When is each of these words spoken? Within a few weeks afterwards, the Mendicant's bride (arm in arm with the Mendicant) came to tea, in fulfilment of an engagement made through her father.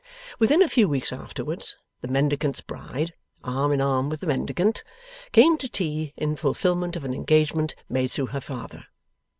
Within 0.39 0.63
a 0.63 0.67
few 0.67 0.89
weeks 0.89 1.13
afterwards, 1.13 1.75
the 2.01 2.07
Mendicant's 2.07 2.59
bride 2.59 3.13
(arm 3.43 3.71
in 3.71 3.81
arm 3.81 4.09
with 4.09 4.21
the 4.21 4.25
Mendicant) 4.25 4.83
came 5.31 5.59
to 5.59 5.69
tea, 5.69 6.11
in 6.17 6.35
fulfilment 6.35 6.95
of 6.95 7.03
an 7.05 7.13
engagement 7.13 7.75
made 7.87 8.07
through 8.09 8.25
her 8.33 8.41
father. 8.41 8.85